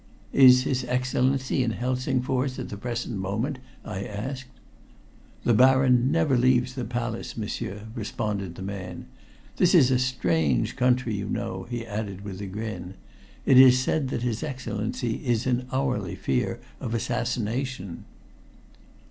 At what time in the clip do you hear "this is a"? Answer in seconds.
9.57-9.99